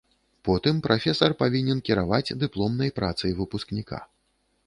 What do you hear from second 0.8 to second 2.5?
прафесар павінен кіраваць